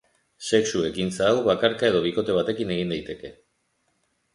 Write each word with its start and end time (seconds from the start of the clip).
Sexu 0.47 0.81
ekintza 0.87 1.27
hau 1.33 1.45
bakarka 1.49 1.91
edo 1.93 2.03
bikote 2.09 2.41
batekin 2.41 2.77
egin 2.79 2.95
daiteke. 2.97 3.37